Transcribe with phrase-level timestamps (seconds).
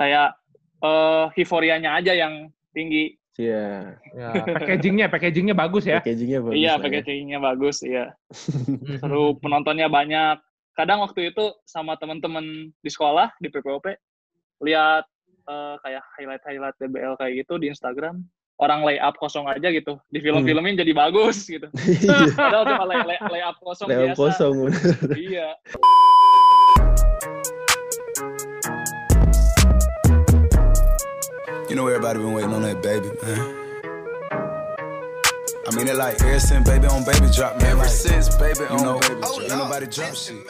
[0.00, 0.32] kayak
[0.80, 3.20] uh, euforianya aja yang tinggi.
[3.36, 3.96] Iya.
[4.16, 6.00] Ya, packagingnya, packagingnya bagus ya.
[6.00, 6.56] Packagingnya bagus.
[6.56, 6.80] iya, ya.
[6.80, 8.04] packagingnya bagus, iya.
[9.00, 10.40] Seru, penontonnya banyak.
[10.72, 13.92] Kadang waktu itu sama teman-teman di sekolah di PPOP
[14.64, 15.04] lihat
[15.44, 18.24] eh, kayak highlight-highlight DBL kayak gitu di Instagram.
[18.60, 19.96] Orang lay up kosong aja gitu.
[20.12, 21.68] Di film-filmin jadi bagus gitu.
[21.76, 22.28] Iya.
[22.36, 24.20] Padahal cuma lay, lay, lay up kosong Lewat biasa.
[24.20, 24.56] kosong.
[25.16, 25.48] Iya.
[31.70, 33.38] You know everybody been waiting on that baby, man.
[35.62, 37.78] I mean it like ever since baby on baby drop, man.
[37.78, 40.42] Ever since baby on know, baby drop, ain't nobody drop shit.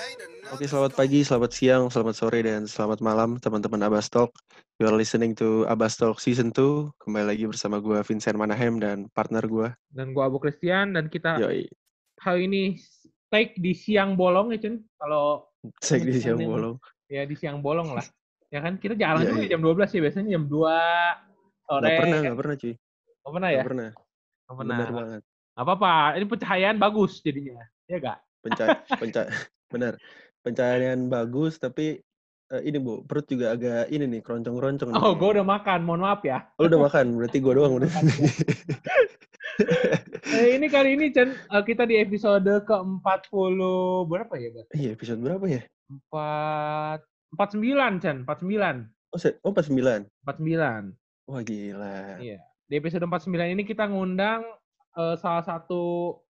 [0.49, 4.33] Oke, selamat pagi, selamat siang, selamat sore, dan selamat malam teman-teman Abastalk.
[4.81, 6.89] You are listening to Abastalk Season 2.
[7.05, 9.69] Kembali lagi bersama gue Vincent Manahem dan partner gue.
[9.93, 11.69] Dan gua Abu Christian dan kita Yoi,
[12.17, 12.81] hari ini
[13.29, 14.81] take di siang bolong ya, Cun.
[14.97, 15.53] Kalau
[15.85, 16.81] cek di siang bolong.
[17.13, 18.09] ya di siang bolong lah.
[18.51, 19.51] Ya kan kita jarang Iya, juga iya.
[19.55, 21.87] jam 12 ya, biasanya jam 2 sore.
[21.87, 22.75] Gak pernah, gak pernah cuy.
[22.75, 23.63] Nggak pernah ya?
[23.63, 23.89] Gak pernah.
[23.95, 24.77] Nggak pernah.
[24.77, 25.23] Benar banget.
[25.55, 27.63] Apa-apa, ini pencahayaan bagus jadinya.
[27.87, 28.19] Ya gak?
[28.43, 28.65] Penca
[28.99, 29.23] penca
[29.73, 29.95] benar.
[30.41, 32.01] Pencahayaan bagus, tapi
[32.51, 34.99] eh, ini bu, perut juga agak ini nih, keroncong-keroncong.
[34.99, 36.49] Oh, gue udah makan, mohon maaf ya.
[36.59, 37.91] Oh, udah makan, berarti gue doang udah.
[40.31, 43.61] Eh, ini kali ini, Cen, eh, kita di episode ke-40,
[44.09, 44.67] berapa ya, Bang?
[44.73, 45.63] Iya, episode berapa ya?
[46.09, 48.91] 4, 49, Cen, 49.
[49.11, 50.07] Oh, oh pas 9.
[50.23, 50.95] 49.
[51.27, 52.19] Wah, gila.
[52.19, 52.39] Iya.
[52.65, 54.43] Di episode 49 ini kita ngundang
[54.91, 55.83] eh, salah satu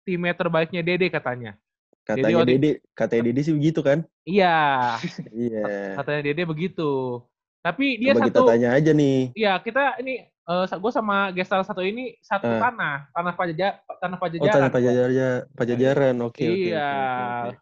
[0.03, 1.57] timnya terbaiknya Dede katanya.
[2.03, 4.05] Katanya waktu- Dede, katanya Dede sih begitu kan?
[4.23, 4.97] Iya,
[5.49, 5.97] Iya.
[5.97, 7.21] katanya Dede begitu.
[7.61, 9.37] Tapi dia Coba kita satu, tanya aja nih.
[9.37, 12.57] iya kita ini, eh gue sama gestar satu ini satu Ah.
[12.59, 14.55] tanah, tanah pajajar, tanah Oh, pajajaran.
[14.57, 16.15] tanah pajajaran, pajajaran.
[16.25, 16.89] Oke, oke, Iya.
[16.89, 17.57] oke, oke, oke.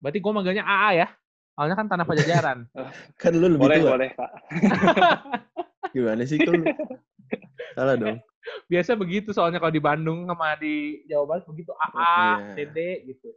[0.00, 1.08] Berarti gue manggilnya AA ya.
[1.60, 2.58] Soalnya kan tanah pajajaran.
[3.20, 3.90] Kan lu lebih Boleh, tua.
[3.92, 4.30] boleh, Kak.
[5.92, 6.64] Gimana sih lu?
[7.76, 8.16] Salah dong.
[8.64, 12.54] Biasa begitu soalnya kalau di Bandung sama di Jawa Barat begitu AA, Iya.
[12.56, 13.28] Dede gitu.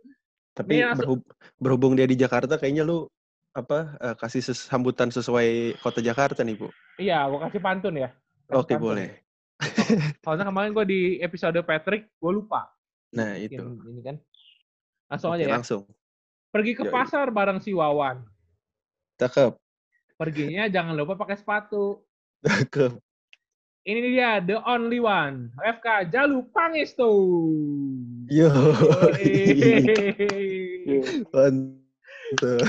[0.56, 1.30] Tapi Ini langsung- berhub-
[1.60, 3.12] berhubung dia di Jakarta, kayaknya lu
[3.52, 6.72] apa eh, kasih ses- sambutan sesuai kota Jakarta nih, Bu.
[6.96, 8.08] Iya, gue kasih pantun ya.
[8.48, 8.88] Kasih Oke, pantun.
[8.88, 9.08] boleh.
[10.24, 12.72] Soalnya kemarin gue di episode Patrick, gue lupa.
[13.12, 13.60] Nah, itu.
[13.60, 14.16] Ini kan.
[15.12, 15.54] Langsung Oke, aja ya.
[15.60, 15.84] langsung.
[16.54, 16.94] Pergi ke Yoi.
[16.94, 18.22] pasar bareng si Wawan.
[19.18, 19.58] Cakep.
[20.22, 22.06] Perginya jangan lupa pakai sepatu.
[22.46, 23.02] Cakep.
[23.84, 25.50] Ini dia, the only one.
[25.60, 27.10] FK Jalu Pangestu.
[28.30, 28.48] Yo.
[29.18, 31.02] Yeay.
[31.34, 32.64] Mantap.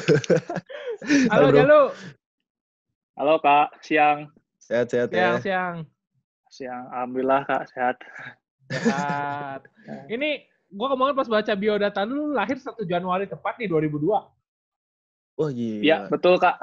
[1.30, 1.52] Halo.
[1.52, 1.82] Jalu.
[3.14, 3.78] Halo, Kak.
[3.84, 4.32] Siang.
[4.58, 5.44] Sehat-sehat Siang, ya.
[5.44, 5.76] siang.
[6.50, 6.84] Siang.
[6.90, 7.68] Alhamdulillah, Kak.
[7.70, 8.00] Sehat.
[8.72, 9.60] Sehat.
[10.14, 14.10] Ini gue kemarin pas baca biodata lu lahir 1 Januari tepat nih 2002.
[15.34, 15.82] Wah, gila.
[15.82, 16.56] Iya, betul, Kak.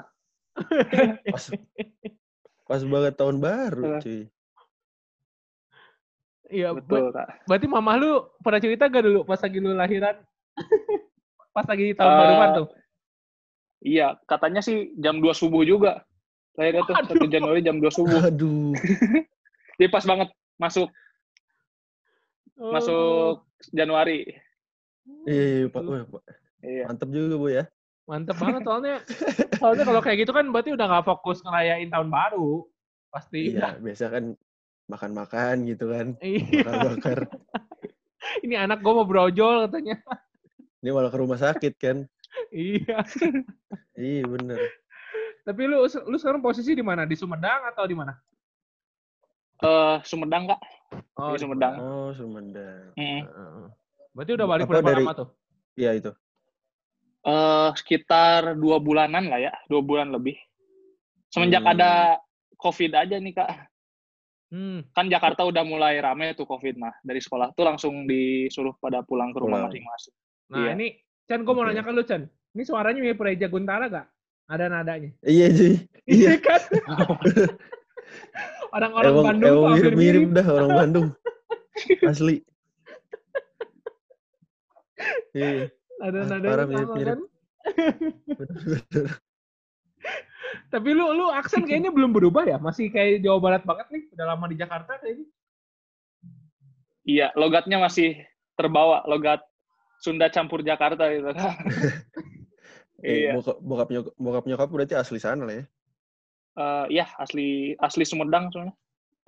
[1.26, 1.44] Pas,
[2.66, 4.28] pas banget tahun baru, cuy.
[6.48, 7.28] Iya, Betul, ber- Kak.
[7.48, 10.20] berarti mamah lu pernah cerita gak dulu pas lagi lu lahiran?
[11.56, 12.68] pas lagi tahun Eh, baruan tuh.
[13.82, 16.04] Iya, katanya sih jam 2 subuh juga.
[16.60, 17.32] Lahirnya tuh 1 Aduh.
[17.32, 18.20] Januari jam 2 subuh.
[18.22, 18.76] Aduh.
[19.80, 20.92] Jadi pas banget masuk
[22.54, 22.70] Oh.
[22.70, 24.26] masuk Januari.
[25.30, 25.82] Iya, iya, Pak.
[25.86, 26.24] Wah, Pak.
[26.66, 26.84] Iya.
[26.90, 27.64] Mantep juga, Bu ya.
[28.10, 28.96] Mantep banget soalnya
[29.62, 32.66] soalnya kalau kayak gitu kan berarti udah gak fokus ngerayain tahun baru.
[33.12, 33.54] Pasti.
[33.54, 34.34] Iya, biasa kan
[34.90, 36.08] makan-makan gitu kan.
[36.20, 36.66] Iya.
[36.66, 37.20] Bakar-bakar.
[38.46, 39.98] Ini anak gue mau brojol katanya.
[40.82, 41.98] Ini malah ke rumah sakit kan.
[42.54, 43.04] iya.
[43.98, 44.60] Iya, bener.
[45.42, 47.04] Tapi lu lu sekarang posisi di mana?
[47.04, 48.14] Di Sumedang atau di mana?
[49.62, 50.62] Eh, Sumedang, Kak.
[51.16, 51.74] Oh, Di Sumedang.
[51.78, 52.91] Oh, Sumedang.
[52.96, 53.22] Mm.
[53.24, 53.66] Heeh.
[54.12, 55.29] Berarti udah balik Apa berapa dari- lama tuh?
[55.75, 56.12] Iya, itu.
[57.22, 60.35] Eh, sekitar dua bulanan lah ya, dua bulan lebih.
[61.30, 61.72] Semenjak Hmm.
[61.72, 62.18] ada
[62.57, 63.50] COVID aja nih, Kak.
[64.51, 64.84] Hmm.
[64.91, 66.75] Kan Jakarta udah mulai rame tuh COVID.
[66.75, 70.12] Nah, dari sekolah tuh langsung disuruh pada pulang ke rumah masing-masing.
[70.51, 70.69] Nah, Iya.
[70.75, 70.88] ini
[71.24, 71.72] Chan gue mau Oke.
[71.72, 72.28] nanya ke lu, Chan.
[72.51, 74.12] Ini suaranya mirip Reja Guntara gak?
[74.51, 75.16] Ada nadanya.
[75.24, 75.74] Iya, cuy.
[76.03, 76.35] Iya.
[76.44, 76.59] kan?
[78.71, 80.35] Orang-orang Emang, Bandung emang mirip-mirip mirip.
[80.35, 81.07] dah orang Bandung.
[82.12, 82.35] Asli.
[85.33, 85.68] Iya.
[86.01, 87.09] Ada Ah, nadanya parah, mirip-mirip.
[87.12, 87.19] kan?
[90.71, 92.57] Tapi lu lu aksen kayaknya belum berubah ya?
[92.57, 94.03] Masih kayak Jawa Barat banget nih.
[94.15, 95.27] Udah lama di Jakarta kayaknya.
[97.01, 98.13] Iya, logatnya masih
[98.56, 99.41] terbawa, logat
[100.00, 101.29] Sunda campur Jakarta gitu.
[101.33, 101.35] Eh,
[103.25, 103.31] iya.
[103.35, 105.65] bokap, bokap, nyokap, bokap nyokap berarti asli sana lah ya.
[106.51, 108.75] Eh, iya, asli asli Sumedang soalnya.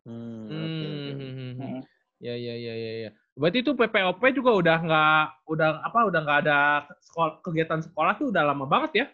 [0.04, 1.32] Hmm, oke, oke, oke.
[1.32, 1.54] Hmm.
[1.56, 1.82] Hmm.
[2.20, 3.10] Ya ya ya ya ya.
[3.36, 6.58] Berarti itu PPOP juga udah nggak udah apa udah nggak ada
[7.04, 9.06] sekolah, kegiatan sekolah tuh udah lama banget ya?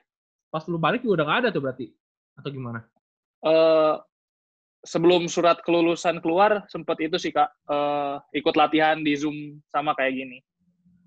[0.49, 1.85] Pas lu balik juga udah nggak ada tuh berarti
[2.37, 2.79] atau gimana?
[3.39, 3.95] eh
[4.83, 10.11] sebelum surat kelulusan keluar sempat itu sih kak eh, ikut latihan di zoom sama kayak
[10.15, 10.43] gini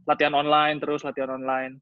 [0.08, 1.76] latihan online terus latihan online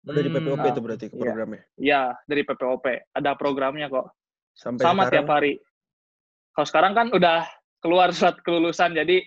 [0.00, 0.40] Oh, dari Hmm.
[0.40, 1.20] PPOP Ah, itu berarti iya.
[1.20, 1.60] programnya.
[1.76, 4.08] ya dari PPOP ada programnya kok
[4.60, 5.52] Sampai sama sekarang, tiap hari.
[6.52, 7.48] Kalau sekarang kan udah
[7.80, 9.24] keluar surat kelulusan jadi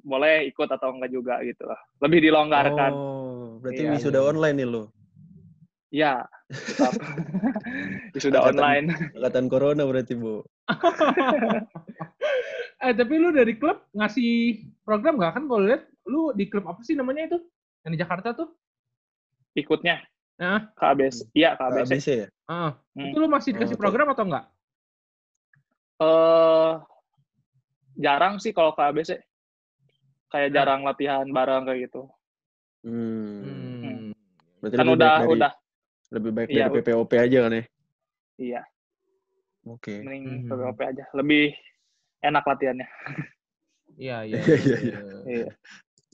[0.00, 1.76] boleh ikut atau enggak juga gitu lah.
[2.00, 2.90] Lebih dilonggarkan.
[2.96, 4.26] Oh, berarti Iya, wisuda iya.
[4.26, 4.84] online nih lo.
[5.88, 6.20] ya
[8.20, 8.86] sudah Angkatan- online.
[9.16, 10.44] Angkatan corona berarti, Bu.
[12.84, 15.32] eh tapi lu dari klub ngasih program nggak?
[15.32, 17.38] Kan kalau lihat lu di klub apa sih namanya itu?
[17.84, 18.48] Yang di Jakarta tuh?
[19.56, 20.04] Ikutnya.
[20.38, 20.70] Nah.
[20.76, 22.28] KBS iya KBS ABC ya?
[22.48, 23.12] Ah, Hmm.
[23.12, 23.82] itu lu masih dikasih oke.
[23.84, 24.44] program atau enggak
[25.98, 26.72] eh
[27.98, 29.18] jarang sih kalau KBS
[30.30, 32.08] kayak jarang latihan bareng kayak gitu
[32.78, 34.14] Hmm.
[34.62, 35.52] Berarti kan lebih udah baik dari, udah
[36.08, 37.64] lebih baik Iya, dari PPOP aja kan ya?
[38.38, 38.62] iya
[39.66, 39.94] Oke.
[40.00, 40.48] mending Mhm.
[40.48, 41.44] PPOP aja lebih
[42.22, 42.86] enak latihannya
[43.98, 45.00] iya iya Iya, iya, iya.
[45.26, 45.50] Iya.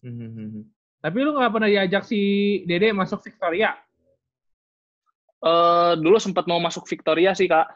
[0.03, 0.65] Mhm.
[0.99, 2.21] tapi lu nggak pernah diajak si
[2.65, 3.77] Dede masuk Victoria
[5.41, 7.67] eh dulu sempat mau masuk Victoria sih kak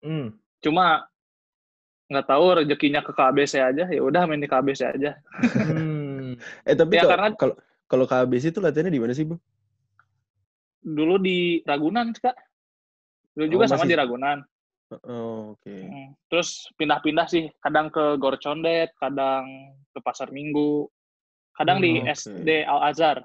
[0.00, 0.30] Hmm.
[0.58, 1.04] cuma
[2.06, 5.18] nggak tahu rezekinya ke KBC aja ya udah main di KBC aja
[5.66, 6.34] Hmm.
[6.68, 7.54] Eh tapi Ya, kalau karena- kalau
[7.84, 9.34] kalau KBC itu latihannya di mana sih, Bu?
[10.80, 12.32] dulu di Ragunan kak
[13.32, 14.38] dulu juga Oh, sama masih- di Ragunan
[15.06, 15.70] Oh, oke.
[15.70, 16.18] Hmm.
[16.26, 19.46] terus pindah-pindah sih kadang ke Gorcondet kadang
[19.86, 20.90] ke Pasar Minggu
[21.52, 22.10] kadang Hmm, di oke.
[22.10, 23.22] SD Al Azhar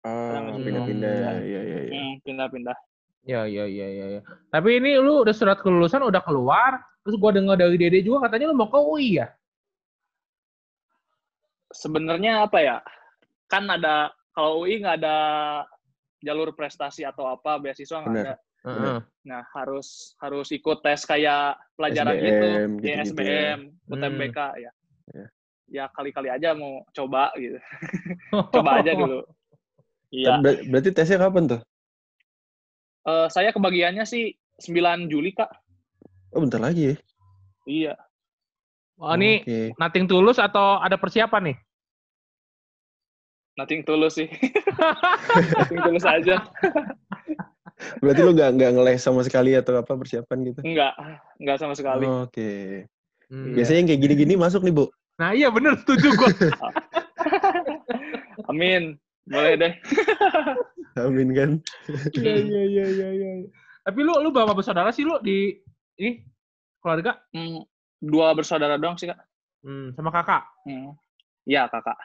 [0.00, 0.84] Ah, pindah-pindah.
[0.88, 1.12] pindah.
[1.44, 1.92] Iya, iya, iya.
[1.92, 2.78] Hmm, pindah-pindah
[3.20, 4.20] Ya, ya, ya, ya, ya.
[4.48, 8.48] Tapi ini lu udah surat kelulusan udah keluar, terus gua dengar dari Dede juga katanya
[8.48, 9.28] lu mau ke UI ya?
[11.70, 12.76] sebenarnya apa ya
[13.46, 15.18] kan ada kalau UI nggak ada
[16.18, 18.34] jalur prestasi atau apa beasiswa nggak ada
[18.66, 18.98] Heeh.
[19.24, 23.02] nah harus harus ikut tes kayak pelajaran SBM, gitu ya gitu-gitu ya.
[23.06, 24.72] SBM UTBK ya
[25.10, 25.26] Ya.
[25.66, 27.58] ya kali-kali aja mau coba gitu
[28.54, 29.22] coba aja dulu
[30.10, 31.60] iya ber- berarti tesnya kapan tuh?
[33.00, 35.48] Eh, saya kebagiannya sih 9 Juli kak
[36.30, 36.94] Oh, bentar lagi ya.
[37.64, 37.92] iya
[38.94, 39.72] Oh, ini Oke.
[39.80, 41.56] nothing tulus atau ada persiapan nih?
[43.56, 44.28] nothing tulus sih
[45.56, 46.40] nothing tulus aja
[48.00, 50.60] Berarti lu nggak nggak ngeles sama sekali atau apa persiapan gitu?
[50.62, 50.92] enggak
[51.40, 52.84] enggak sama sekali Oke.
[53.32, 53.56] Hmm.
[53.56, 54.84] Biasanya yang kayak gini-gini masuk nih, Bu.
[55.16, 56.28] Nah iya bener setuju gua.
[58.50, 59.72] amin boleh deh
[61.00, 61.50] Amin kan?
[62.12, 63.08] Iya iya iya iya.
[63.14, 63.48] iya.
[63.80, 65.54] Tapi lu lu berapa bersaudara sih lu di
[65.96, 66.26] ini
[66.78, 67.20] keluarga?
[67.30, 67.62] Hmm,
[67.96, 69.20] dua bersaudara doang sih kak
[69.60, 70.40] Hmm, sama kakak.
[70.64, 70.96] Hmm.
[71.44, 71.96] Iya kakak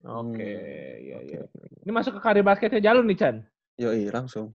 [0.00, 1.00] Oke, Hmm.
[1.00, 1.38] iya iya.
[1.44, 1.80] Oke, oke.
[1.84, 3.36] Ini masuk ke karir basketnya Jalur nih Chan.
[3.76, 4.48] Yoi, langsung.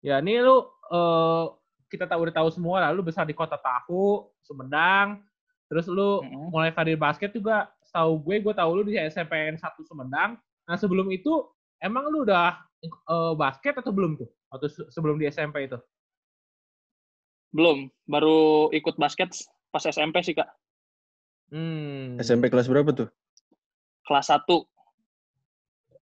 [0.00, 0.60] Ya, ini lu
[0.92, 1.44] eh,
[1.88, 5.24] kita tahu udah tahu semua lah, lu besar di kota Tahu, Sumedang.
[5.72, 6.52] Terus lu Mm-mm.
[6.52, 10.36] mulai karir basket juga setahu gue, gue tahu lu di SMPN 1 Sumedang.
[10.64, 11.32] Nah, sebelum itu
[11.78, 14.28] emang lu udah eh, basket atau belum tuh?
[14.48, 15.76] Atau se- sebelum di SMP itu?
[17.50, 19.30] belum baru ikut basket
[19.70, 20.50] pas SMP sih kak
[21.54, 22.18] Hmm.
[22.18, 23.06] SMP kelas berapa tuh?
[24.02, 24.66] kelas 1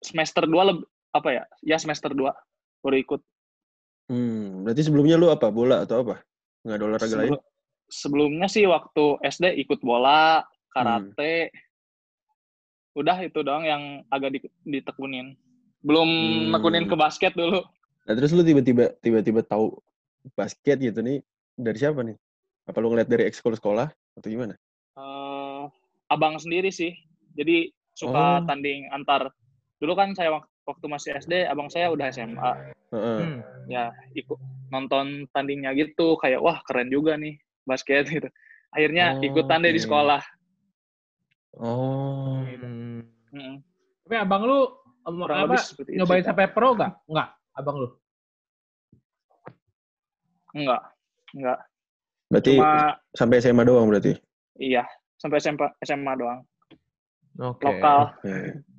[0.01, 2.33] semester 2 lebih apa ya ya semester 2
[2.81, 3.21] baru ikut
[4.09, 5.49] Hmm, berarti sebelumnya lu apa?
[5.49, 6.25] Bola atau apa?
[6.65, 7.21] Nggak ada olahraga lain?
[7.29, 7.45] Sebelum-
[7.87, 11.53] sebelumnya sih waktu SD ikut bola karate
[12.93, 15.33] udah itu doang yang agak di- ditekunin
[15.81, 16.51] belum Hmm.
[16.53, 17.65] nekunin ke basket dulu
[18.03, 19.79] Nah, terus lu tiba-tiba tiba-tiba tahu
[20.35, 21.23] basket gitu nih
[21.55, 22.19] dari siapa nih?
[22.67, 23.87] Apa lu ngeliat dari ekskul sekolah
[24.19, 24.59] atau gimana?
[24.95, 25.63] Eh,
[26.07, 26.91] abang sendiri sih
[27.33, 28.45] jadi suka Oh.
[28.45, 29.31] tanding antar
[29.79, 32.53] dulu kan saya wak- waktu masih SD abang saya udah SMA
[32.91, 33.19] Heeh.
[33.23, 33.39] Hmm.
[33.67, 34.37] ya ikut
[34.69, 38.29] nonton tandingnya gitu kayak wah keren juga nih basket gitu
[38.69, 39.87] akhirnya Oh, ikutan deh di oke.
[39.87, 40.23] sekolah
[41.55, 42.41] Oh.
[43.33, 43.41] Hmm.
[43.41, 43.55] Mm,
[44.05, 44.59] Tapi abang lu
[45.03, 46.93] kurang apa, lebih seperti itu nyobain sampai pro nggak?
[47.09, 47.89] Nggak, abang lu.
[50.53, 50.83] enggak
[51.33, 51.59] enggak
[52.29, 54.13] Berarti cuma sampai SMA doang berarti?
[54.61, 54.85] iya
[55.17, 56.45] sampai SMA SMA doang
[57.41, 57.65] Oke.
[57.65, 58.33] lokal Oke.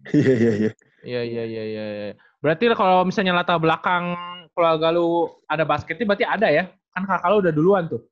[0.13, 0.71] Iya, iya, iya.
[1.03, 1.85] Iya iya iya iya.
[1.89, 2.13] iya.
[2.43, 4.13] Berarti kalau misalnya latar belakang
[4.51, 6.63] keluarga lu ada basketnya berarti ada ya?
[6.93, 8.03] Kan kakak lu udah duluan tuh.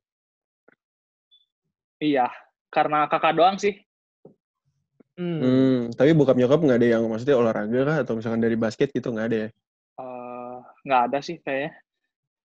[2.02, 2.26] iya
[2.72, 3.78] karena kakak doang sih
[5.22, 5.38] Hmm.
[5.38, 9.14] Hmm, tapi bokap nyokap nggak ada yang maksudnya olahraga kah atau misalkan dari basket gitu
[9.14, 9.48] nggak ada ya?
[10.02, 11.78] Eh, nggak ada sih kayaknya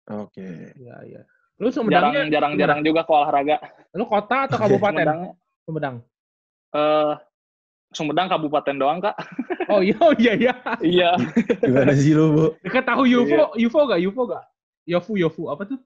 [0.06, 0.76] Oke.
[0.76, 1.20] Iya iya.
[1.56, 3.56] Lu jarang Sumedangnya jarang jarang juga ke olahraga
[3.96, 5.00] Lu kota atau kabupaten?
[5.00, 5.20] Sumedang
[5.64, 5.96] Sumedang.
[6.76, 7.14] eh
[7.96, 9.16] Sumedang kabupaten doang kak
[9.72, 10.54] Oh iya oh iya iya.
[10.84, 11.10] iya
[11.64, 12.44] Gimana sih lu, Bu?
[12.62, 13.98] Dekat tahu UFO, UFO gak?
[14.04, 14.44] UFO gak?
[14.86, 15.80] Yofu Yofu apa tuh?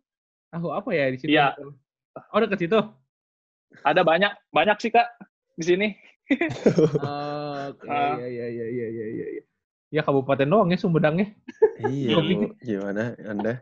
[0.53, 1.33] Tahu apa ya di situ?
[1.33, 1.57] Iya.
[2.35, 2.77] Oh deket situ?
[3.81, 5.07] Ada banyak, banyak sih kak
[5.57, 5.89] di sini.
[7.71, 8.17] Oke, Ah.
[8.19, 9.27] iya iya iya iya iya iya.
[9.39, 9.43] iya.
[9.91, 11.35] Ya kabupaten doang ya Sumedangnya.
[11.83, 12.35] iya, Kopi.
[12.37, 12.47] Bu.
[12.61, 13.59] gimana Anda?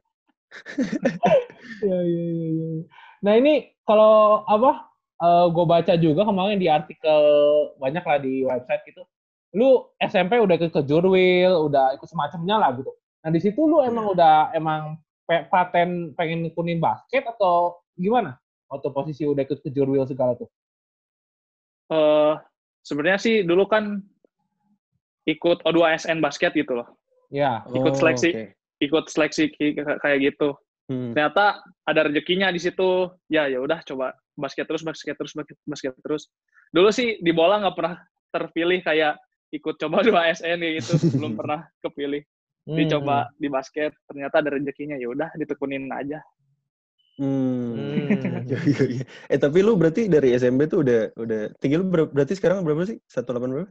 [1.79, 2.47] Iya iya iya.
[2.51, 2.69] iya.
[3.21, 4.85] Nah ini kalau apa?
[5.51, 7.21] gue baca juga kemarin di artikel
[7.77, 9.03] banyak lah di website gitu.
[9.51, 12.95] Lu SMP udah ikut ke Jurwil, udah ikut semacamnya lah gitu.
[13.21, 14.95] Nah di situ lu emang udah emang
[15.27, 18.39] pe- paten pengen nekunin basket atau gimana?
[18.71, 20.47] Waktu posisi udah ikut ke Jurwil segala tuh.
[21.91, 22.35] Eh
[22.89, 24.01] sebenarnya sih dulu kan
[25.29, 26.89] ikut O2SN basket gitu loh.
[27.29, 27.61] Ya.
[27.69, 28.31] Ikut Oh, seleksi.
[28.33, 28.45] oke.
[28.81, 29.53] Ikut seleksi
[30.01, 30.57] kayak gitu.
[30.89, 31.13] Hmm.
[31.13, 33.13] Ternyata ada rezekinya di situ.
[33.29, 36.33] Ya ya udah coba basket terus, basket terus, basket, basket terus.
[36.73, 37.95] Dulu sih di bola nggak pernah
[38.33, 39.21] terpilih kayak
[39.53, 40.93] ikut coba 2SN kayak gitu.
[41.21, 42.25] Belum pernah kepilih.
[42.65, 42.77] Hmm.
[42.77, 44.97] Dicoba di basket, ternyata ada rezekinya.
[44.97, 46.25] Ya udah ditekunin aja.
[47.19, 48.47] Hmm.
[49.33, 52.83] Eh tapi lu berarti dari SMP tuh udah udah tinggi lu ber- berarti sekarang berapa
[52.91, 52.97] sih?
[53.11, 53.71] 18 berapa?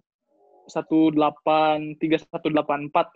[0.68, 3.08] 183 184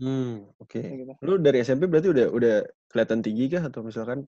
[0.00, 0.80] Hmm, oke.
[0.80, 1.12] kayak gitu.
[1.26, 2.54] Lu dari SMP berarti udah udah
[2.90, 4.24] kelihatan tinggi kah atau misalkan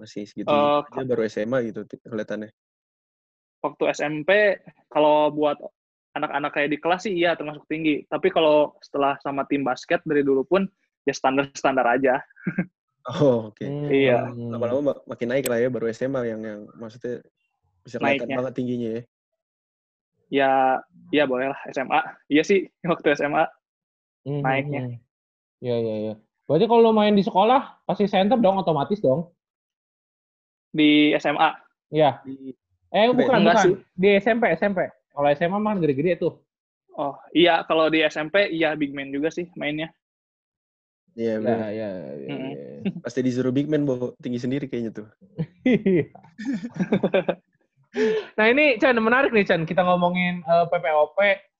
[0.00, 2.50] masih segitu Eh, aja baru SMA gitu kelihatannya?
[3.64, 4.30] waktu SMP
[4.90, 5.58] kalau buat
[6.14, 8.02] anak-anak kayak di kelas sih iya termasuk tinggi.
[8.06, 10.62] Tapi kalau setelah sama tim basket dari dulu pun
[11.06, 12.22] ya standar-standar aja.
[13.08, 13.64] Oh, oke.
[13.64, 13.88] Hmm.
[13.88, 14.28] Iya.
[14.52, 17.24] Lama-lama mak- makin naik lah ya baru SMA yang yang maksudnya
[17.80, 18.36] bisa kelihatan Naiknya.
[18.36, 19.02] banget tingginya ya.
[20.28, 20.50] Ya
[21.08, 22.00] ya boleh lah SMA.
[22.28, 23.48] Iya sih waktu SMA
[24.22, 24.80] Hmm, naiknya.
[24.84, 25.00] hmm, hmm.
[25.58, 26.14] Iya, iya, iya.
[26.44, 29.32] Berarti kalau lo main di sekolah, pasti center dong, otomatis dong.
[30.68, 31.56] di SMA.
[31.88, 32.20] Iya.
[32.22, 32.52] Di-
[32.88, 33.64] Eh, SMP, bukan, enggak bukan.
[33.64, 33.74] sih.
[33.94, 34.78] Di SMP, SMP.
[35.08, 36.40] Kalau SMA mah kan gede-gede tuh.
[36.92, 39.88] Oh iya kalau di SMP iya big man juga sih mainnya.
[41.14, 42.28] Iya, Iya, iya, iya.
[42.88, 43.00] Iya.
[43.04, 45.08] Pasti disuruh big man bawa tinggi sendiri kayaknya tuh.
[48.38, 51.18] nah ini Chan menarik nih Chan kita ngomongin eh, PPOP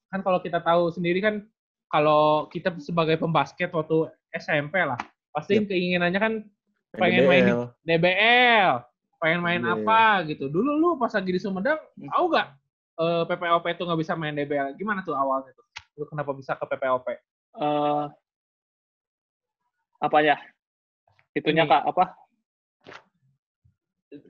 [0.09, 1.45] kan kalau kita tahu sendiri kan
[1.89, 4.97] kalau kita sebagai pembasket waktu SMP lah
[5.33, 5.69] pasti Yep.
[5.69, 6.33] keinginannya kan
[6.89, 7.65] Main pengen main di DBL.
[7.85, 8.71] DBL
[9.19, 12.09] pengen main Iya, apa gitu dulu lu pas lagi di Sumedang Hmm.
[12.13, 12.49] tahu gak
[12.99, 15.65] eh, PPOP itu nggak bisa main DBL gimana tuh awalnya tuh
[15.97, 17.07] lu kenapa bisa ke PPOP
[17.59, 18.05] Eh
[19.99, 20.37] apa ya?
[21.39, 22.05] Itunya kak apa?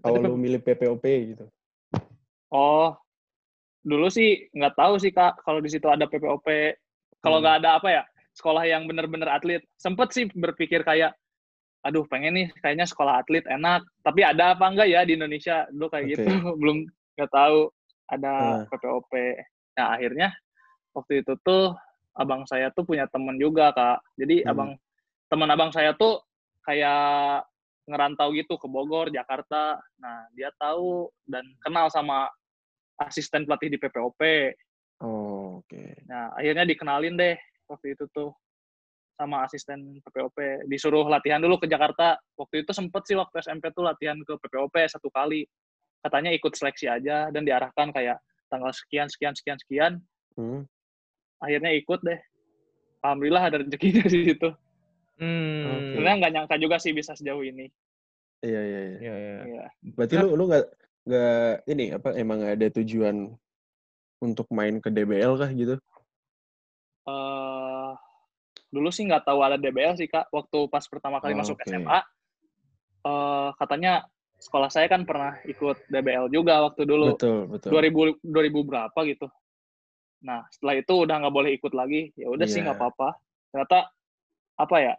[0.04, 1.44] Awal lu milih PPOP gitu.
[2.52, 2.92] Oh
[3.86, 6.44] dulu sih nggak tahu sih kak kalau di situ ada PPOP.
[7.24, 7.44] Kalau Hmm.
[7.46, 8.02] nggak ada apa ya
[8.36, 9.62] sekolah yang bener-bener atlet.
[9.80, 11.14] Sempet sih berpikir kayak,
[11.82, 13.82] aduh pengen nih kayaknya sekolah atlet enak.
[14.04, 16.12] Tapi ada apa enggak ya di Indonesia dulu kayak Oke.
[16.14, 16.28] gitu.
[16.60, 16.76] Belum
[17.16, 17.58] nggak tahu
[18.12, 18.58] ada Ah.
[18.68, 19.12] PPOP.
[19.78, 20.28] Nah akhirnya
[20.92, 21.74] waktu itu tuh
[22.18, 24.02] abang saya tuh punya temen juga kak.
[24.18, 24.50] Jadi Hmm.
[24.52, 24.70] abang
[25.30, 26.18] teman abang saya tuh
[26.68, 27.48] kayak
[27.88, 29.80] ngerantau gitu ke Bogor, Jakarta.
[29.96, 32.28] Nah dia tahu dan kenal sama
[33.00, 34.20] asisten pelatih di PPOP.
[34.98, 35.82] Oh, oke.
[36.10, 37.38] Nah, akhirnya dikenalin deh
[37.70, 38.34] waktu itu tuh
[39.14, 40.66] sama asisten PPOP.
[40.66, 42.18] Disuruh latihan dulu ke Jakarta.
[42.34, 45.46] Waktu itu sempet sih waktu SMP tuh latihan ke PPOP satu kali.
[46.02, 48.18] Katanya ikut seleksi aja dan diarahkan kayak
[48.50, 49.92] tanggal sekian, sekian, sekian, sekian.
[50.34, 50.66] Hmm.
[51.38, 52.18] Akhirnya ikut deh.
[53.02, 54.50] Alhamdulillah ada rezekinya di situ.
[55.18, 55.92] Hmm.
[55.94, 57.66] Sebenarnya nggak nyangka juga sih bisa sejauh ini.
[58.38, 58.98] Iya, iya, iya.
[58.98, 59.36] Iya, iya.
[59.44, 59.64] Iya.
[59.94, 60.64] Berarti lu lu nggak
[61.08, 63.32] nggak ini apa emang ada tujuan
[64.18, 65.76] untuk main ke DBL kah gitu?
[67.08, 67.90] eh
[68.68, 71.64] dulu sih nggak tahu ada DBL sih kak waktu pas pertama kali Oh, masuk oke.
[71.64, 71.98] SMA
[73.08, 74.04] eh katanya
[74.36, 77.70] sekolah saya kan pernah ikut DBL juga waktu dulu Betul, betul.
[77.72, 79.26] 2000 2000 berapa gitu
[80.20, 82.68] nah setelah itu udah nggak boleh ikut lagi ya udah sih Iya.
[82.68, 83.08] nggak apa-apa
[83.48, 83.78] ternyata
[84.60, 84.94] apa ya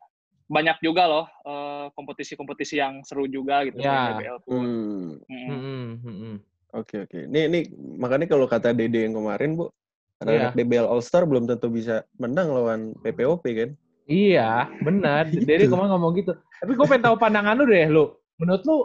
[0.49, 4.17] banyak juga loh eh, kompetisi-kompetisi yang seru juga gitu Ya.
[4.17, 5.09] DBL pun Hmm.
[5.29, 5.45] Mm.
[5.47, 6.35] Hmm, hmm, hmm.
[6.69, 7.19] Oke oke.
[7.25, 7.63] Nih nih
[7.97, 9.73] makanya kalau kata Dede yang kemarin bu,
[10.21, 10.57] anak-anak Iya.
[10.57, 13.69] DBL All Star belum tentu bisa menang lawan PPOP kan?
[14.05, 15.25] Iya, benar.
[15.33, 15.45] Gitu.
[15.45, 16.33] Jadi kemarin ngomong gitu.
[16.33, 18.05] Tapi gue pengen tahu pandangan lu deh, lu.
[18.37, 18.77] Menurut lu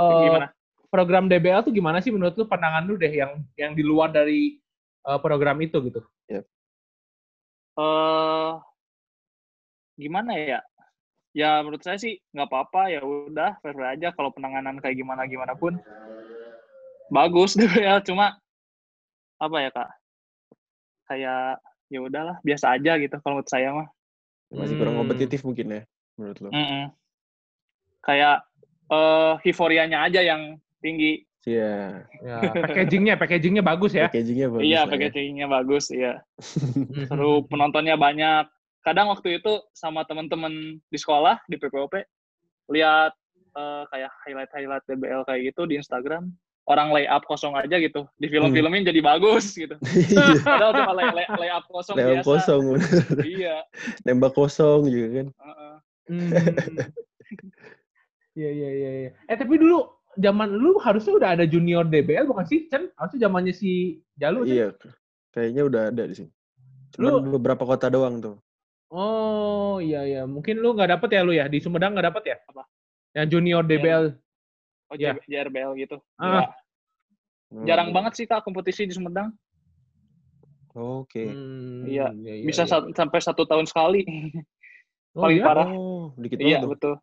[0.00, 0.46] eh, gimana
[0.88, 4.56] program DBL tuh gimana sih menurut lu pandangan lu deh yang yang di luar dari
[5.04, 6.00] eh, program itu gitu?
[7.76, 8.52] eh
[10.00, 10.60] gimana ya?
[11.36, 15.52] Ya menurut saya sih nggak apa-apa ya udah fair aja kalau penanganan kayak gimana gimana
[15.52, 15.76] pun
[17.12, 18.40] bagus DBL cuma
[19.36, 19.90] apa ya kak?
[21.12, 21.60] Kayak
[21.92, 23.88] ya udahlah biasa aja gitu kalau menurut saya mah.
[24.48, 25.04] Masih kurang Hmm.
[25.04, 25.82] kompetitif mungkin ya
[26.16, 26.48] menurut lo?
[26.56, 26.88] Mm-mm.
[28.00, 28.48] Kayak
[28.88, 31.20] eh euforianya aja yang tinggi.
[31.44, 32.08] Iya.
[32.24, 34.08] Ya, packagingnya, packagingnya bagus ya.
[34.08, 34.64] Packagingnya bagus.
[34.64, 34.88] iya ya.
[34.88, 36.12] packagingnya bagus iya.
[37.12, 38.48] Seru penontonnya banyak.
[38.86, 42.06] Kadang waktu itu sama teman-teman di sekolah di PPOP
[42.70, 43.10] lihat
[43.52, 46.30] eh, kayak highlight-highlight DBL kayak gitu di Instagram,
[46.66, 48.06] orang lay up kosong aja gitu.
[48.14, 49.74] Di film-filmin jadi bagus gitu.
[50.06, 50.38] Iya.
[50.38, 52.26] Padahal cuma lay, lay, lay up kosong Lewat biasa.
[52.30, 52.62] kosong,
[53.26, 53.56] Iya.
[54.06, 55.26] nembak kosong juga kan.
[55.34, 55.74] heeh.
[56.06, 56.30] Hmm.
[58.36, 58.90] Iya iya iya.
[59.00, 59.10] iya.
[59.26, 59.80] Eh tapi dulu
[60.14, 62.68] zaman lu harusnya udah ada junior DBL bukan sih?
[62.68, 64.44] Chen harusnya zamannya si Jalu?
[64.44, 64.76] Iya,
[65.32, 66.30] kayaknya udah ada di sini.
[66.92, 68.36] Cuman Lu- beberapa kota doang tuh.
[68.88, 70.22] Oh iya iya.
[70.24, 72.36] Mungkin lu nggak dapet ya lu ya di Sumedang nggak dapet ya?
[72.46, 72.62] Apa?
[73.16, 74.04] Yang junior DBL.
[74.86, 75.18] Oh, Iya.
[75.18, 75.96] J- JRBL gitu.
[76.16, 76.46] Ah.
[77.50, 77.66] Nggak.
[77.66, 79.34] Jarang banget sih Kak kompetisi di Sumedang.
[80.76, 81.24] Oke.
[81.24, 82.70] Hmm, Iya, iya, Bisa iya.
[82.70, 84.04] sa- sampai satu tahun sekali.
[85.16, 85.46] Oh, paling iya?
[85.48, 85.66] parah.
[85.72, 86.76] Oh, dikit iya, tuh.
[86.76, 86.94] betul.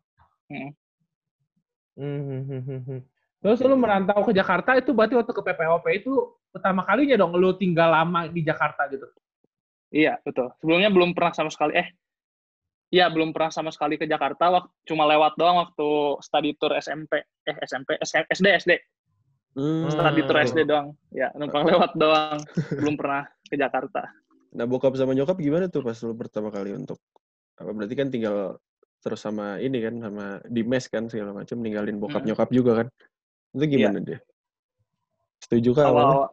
[0.46, 0.70] Hmm,
[1.98, 3.00] hmm, hmm, hmm, hmm.
[3.42, 6.12] Terus lu merantau ke Jakarta itu berarti waktu ke PPOP itu
[6.48, 9.04] pertama kalinya dong lu tinggal lama di Jakarta gitu.
[9.94, 10.50] Iya, betul.
[10.58, 11.88] Sebelumnya belum pernah sama sekali eh
[12.90, 14.54] Iya, belum pernah sama sekali ke Jakarta.
[14.54, 15.86] Waktu, cuma lewat doang waktu
[16.22, 17.26] study tour SMP.
[17.42, 18.72] Eh, SMP, SD, SD.
[19.58, 19.90] Hmm.
[19.90, 20.46] Study tour Hmm.
[20.46, 20.86] SD doang.
[21.10, 22.38] Ya, numpang lewat doang.
[22.70, 24.06] belum pernah ke Jakarta.
[24.54, 27.02] Nah, bokap sama nyokap gimana tuh pas lu pertama kali untuk
[27.58, 28.62] apa berarti kan tinggal
[29.02, 32.28] terus sama ini kan sama di mes kan segala macam ninggalin bokap Mm.
[32.30, 32.86] nyokap juga kan.
[33.58, 34.18] Itu gimana dia?
[35.42, 36.30] Setuju kah awalnya?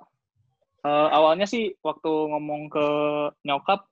[0.81, 2.87] Eh, awalnya sih waktu ngomong ke
[3.45, 3.85] nyokap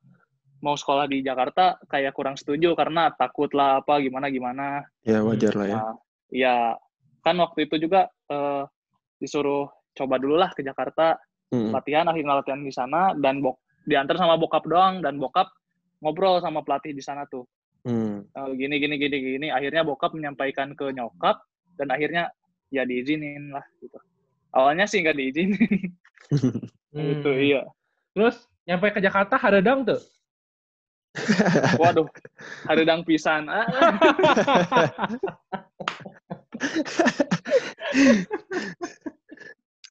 [0.60, 4.84] mau sekolah di Jakarta kayak kurang setuju karena takut lah apa gimana gimana.
[5.06, 5.76] Ya wajar lah ya.
[5.78, 5.94] Nah,
[6.34, 6.56] ya
[7.22, 8.64] kan waktu itu juga eh,
[9.22, 11.18] disuruh coba dulu lah ke Jakarta
[11.50, 11.74] Mm.
[11.74, 15.50] latihan akhirnya latihan di sana dan bok diantar sama bokap doang dan bokap
[15.98, 18.28] ngobrol sama pelatih di sana tuh Hmm.
[18.28, 21.40] Eh, gini gini gini gini akhirnya bokap menyampaikan ke nyokap
[21.80, 22.28] dan akhirnya
[22.70, 23.96] ya diizinin lah gitu
[24.52, 25.96] awalnya sih nggak diizinin
[26.92, 27.40] gitu Hmm.
[27.40, 27.62] iya
[28.12, 30.02] Terus nyampe ke Jakarta hadadang tuh.
[31.82, 32.06] waduh
[32.66, 33.66] hadang pisan ah,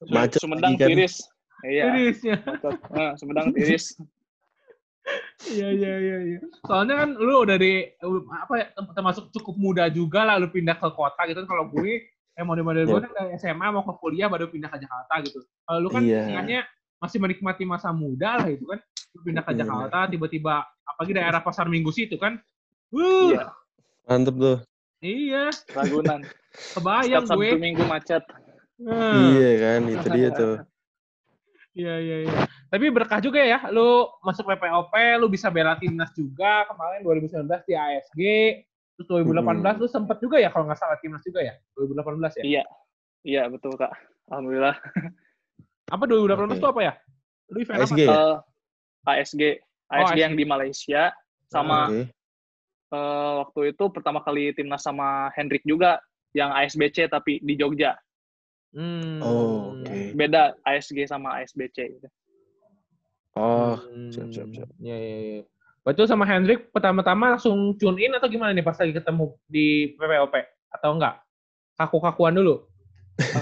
[0.07, 0.87] Macet Sumedang kan.
[0.87, 1.19] tiris
[1.61, 2.35] iya Seriusnya.
[2.39, 2.75] macet.
[2.95, 3.85] Eh, Sumedang tiris
[5.49, 6.39] Iya iya iya iya.
[6.61, 7.89] Soalnya kan lu dari
[8.29, 12.05] apa ya termasuk cukup muda juga lah lu pindah ke kota gitu kan kalau gue
[12.29, 13.03] eh model-model gue Iya.
[13.03, 15.41] kan dari SMA mau ke kuliah baru pindah ke Jakarta gitu.
[15.65, 16.61] Kalau lu kan Iya.
[16.99, 18.79] Masih menikmati masa muda lah itu kan.
[19.15, 19.63] Lu pindah ke Iya.
[19.65, 20.53] Jakarta tiba-tiba
[20.85, 22.37] apalagi daerah Pasar Minggu situ kan.
[22.91, 23.43] Wuh, iya
[24.05, 24.57] Mantep tuh.
[24.99, 26.21] iya, Ragunan
[26.75, 27.49] kebayang setiap gue.
[27.55, 28.23] Sabtu Minggu macet
[28.79, 30.55] Nah, Iya kan, itu dia tuh.
[31.75, 32.37] Iya iya iya.
[32.71, 37.75] Tapi berkah juga ya, lu masuk PPOP, lu bisa bela timnas juga kemarin 2019 di
[37.75, 38.21] ASG,
[38.95, 42.43] terus 2018 lu sempet juga ya kalau nggak salah timnas juga ya, 2018 ya.
[42.43, 42.63] iya
[43.21, 43.91] iya betul kak
[44.27, 44.75] alhamdulillah
[45.89, 46.55] Apa 2018 Oke.
[46.55, 46.93] itu apa ya?
[47.49, 47.99] Lu event ASG apa?
[47.99, 48.13] ya?
[48.13, 48.35] Eh,
[49.11, 49.41] ASG
[49.89, 50.39] ASG yang ASG.
[50.39, 51.01] di Malaysia
[51.45, 52.01] sama Oke.
[52.89, 55.97] eh, waktu itu pertama kali timnas sama Hendrik juga
[56.31, 57.97] yang ASBC tapi di Jogja
[58.69, 59.17] Hmm.
[59.17, 60.13] Oh, oke.
[60.13, 62.05] beda ASG sama ASBC gitu.
[63.33, 64.13] Oh, Hmm.
[64.13, 64.69] siap, siap, siap.
[64.77, 65.43] Iya iya iya.
[65.81, 70.37] Betul sama Hendrik pertama-tama langsung tune in atau gimana nih pas lagi ketemu di PPOP
[70.69, 71.17] atau enggak?
[71.73, 72.68] Kaku-kakuan dulu.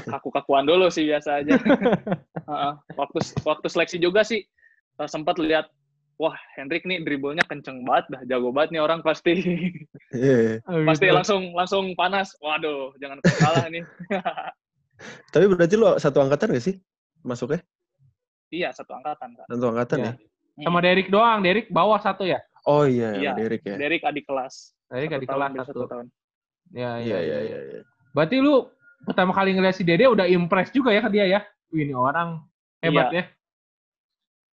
[0.07, 1.53] Kaku-kakuan dulu sih biasa aja
[2.49, 2.73] Heeh.
[2.93, 4.41] waktu waktu seleksi juga sih
[4.97, 5.69] eh, sempat lihat
[6.17, 9.37] wah Hendrik nih dribblenya kenceng banget dah jago banget nih orang pasti
[10.15, 10.63] Iya.
[10.83, 11.13] pasti Gitu.
[11.13, 13.83] langsung langsung panas waduh jangan kalah nih
[15.29, 16.75] Tapi berarti lo satu angkatan gak sih?
[17.21, 17.61] Masuknya?
[18.49, 20.11] iya satu angkatan kak Satu angkatan Iya.
[20.57, 20.65] ya?
[20.65, 22.41] Sama Derek doang, Derek bawah satu ya.
[22.65, 23.31] Oh iya, Iya.
[23.37, 23.77] Derek ya.
[23.77, 26.07] Derek adik kelas Derek Satu adik kelas satu tahun
[26.73, 27.59] Ya, Iya, iya, iya.
[27.61, 27.81] iya.
[28.11, 28.65] Berarti lu
[29.03, 31.39] pertama kali ngeliat si Dede udah impress juga ya ke dia ya?
[31.69, 32.41] Wih, ini orang
[32.79, 33.23] hebat ya.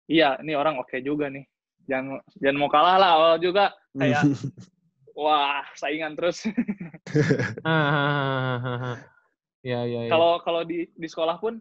[0.06, 1.42] iya ini orang oke juga nih
[1.84, 4.22] jangan jangan mau kalah lah awal juga kayak
[5.18, 6.44] wah saingan terus
[7.66, 8.96] Ah,
[9.60, 10.10] Ya, ya, ya.
[10.10, 11.60] kalau kalau di di sekolah pun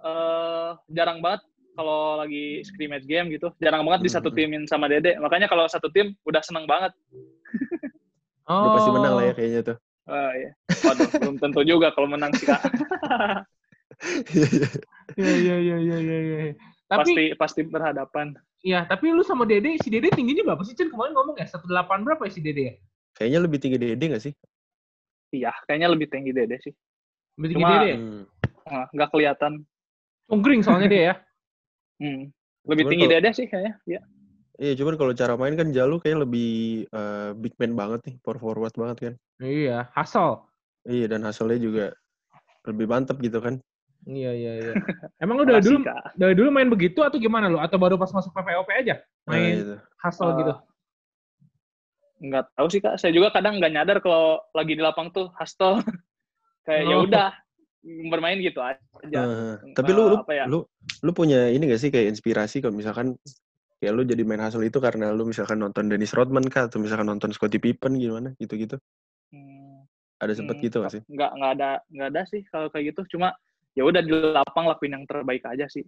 [0.00, 1.44] eh jarang banget
[1.74, 4.38] kalau lagi scrimmage game gitu jarang banget di satu Hmm.
[4.38, 6.94] timin sama Dede makanya kalau satu tim udah seneng banget
[8.48, 9.36] Udah pasti menang lah ya Oh.
[9.36, 9.76] kayaknya tuh.
[10.08, 10.50] Wah, iya.
[10.82, 12.58] Waduh, belum tentu juga kalau menang sih kak
[15.18, 16.38] Iya, iya, iya, iya, iya, iya.
[16.88, 20.72] Tapi, pasti pasti berhadapan ya, tapi lu sama Dede, si Dede tingginya berapa sih?
[20.72, 22.74] Cen kemarin ngomong ya, 108 berapa ya si Dede ya?
[23.12, 24.32] Kayaknya lebih tinggi Dede gak sih?
[25.28, 26.72] iya kayaknya lebih tinggi Dede sih
[27.36, 27.96] Lebih tinggi Cuma- Dede ya?
[28.00, 28.22] Hmm.
[28.64, 29.52] Ah, nggak kelihatan
[30.24, 31.14] Cungkring soalnya dia ya.
[32.00, 32.32] Hmm.
[32.64, 34.00] lebih Cuman tinggi kalau- Dede sih kayaknya iya
[34.58, 36.50] Iya, cuman kalau cara main kan Jalu kayak lebih
[36.90, 39.14] eh, big man banget nih, power forward banget kan.
[39.38, 40.50] Iya, hustle.
[40.82, 41.86] Iya, dan hasilnya juga
[42.66, 43.62] lebih mantep gitu kan.
[44.02, 44.72] Iya, iya, iya.
[45.22, 45.86] Emang lu dari dulu
[46.18, 47.62] dari dulu main begitu atau gimana lu?
[47.62, 48.98] Atau baru pas masuk PPOP aja?
[49.30, 49.76] Nah, Main itu.
[50.02, 50.54] hustle Eh, gitu?
[52.18, 55.78] nggak tahu sih kak saya juga kadang nggak nyadar kalau lagi di lapang tuh hustle
[56.66, 57.06] kayak ya Oh.
[57.06, 57.30] udah
[58.10, 58.74] bermain gitu aja.
[59.06, 60.44] Eh, tapi lu, lu, apa ya?
[60.50, 60.66] lu,
[61.06, 63.14] lu punya ini gak sih kayak inspirasi kalau misalkan
[63.78, 67.06] kayak lu jadi main hustle itu karena lu misalkan nonton Dennis Rodman kah atau misalkan
[67.06, 68.74] nonton Scottie Pippen gimana gitu-gitu?
[69.30, 69.86] Hmm,
[70.18, 71.02] Ada sempet hmm, gitu gak sih?
[71.06, 73.32] nggak nggak ada nggak ada sih kalau kayak gitu cuma
[73.78, 75.86] ya udah di lapang lakuin yang terbaik aja sih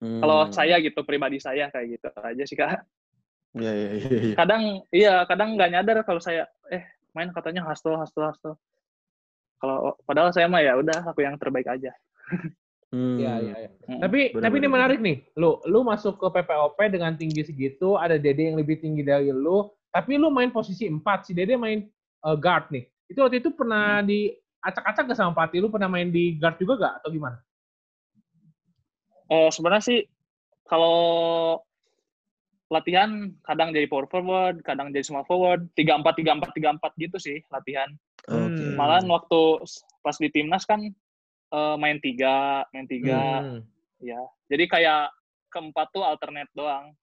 [0.00, 0.54] kalau Hmm.
[0.56, 2.82] saya gitu pribadi saya kayak gitu aja sih kak
[3.52, 4.08] Iya, iya, iya.
[4.30, 4.34] iya.
[4.38, 8.56] kadang iya kadang nggak nyadar kalau saya eh main katanya hustle hustle hustle
[9.60, 11.92] kalau padahal saya mah ya udah aku yang terbaik aja
[12.90, 13.22] Hmm.
[13.22, 13.70] Iya, iya, iya.
[13.86, 14.00] Mm.
[14.02, 15.16] Tapi Bener, tapi ini menarik nih.
[15.38, 19.70] Lu lu masuk ke PPOP dengan tinggi segitu, ada Dede yang lebih tinggi dari lu,
[19.94, 21.86] tapi lu main posisi 4, si Dede main
[22.26, 22.84] eh, guard nih.
[23.06, 26.74] Itu waktu itu pernah di acak-acak gak sama pelatih lu pernah main di guard juga
[26.78, 27.38] gak atau gimana?
[29.30, 30.00] Eh, sebenarnya sih
[30.66, 30.98] kalau
[32.70, 36.92] latihan kadang jadi power forward, kadang jadi small forward, tiga empat tiga empat tiga empat
[36.98, 37.90] gitu sih latihan.
[38.30, 38.62] Oke.
[38.62, 38.74] Hmm.
[38.78, 39.66] Malahan waktu
[40.02, 40.82] pas di timnas kan
[41.50, 43.60] eh, main tiga, main tiga, Hmm.
[43.98, 44.20] ya.
[44.46, 45.10] Jadi kayak
[45.50, 46.94] keempat tuh alternate doang.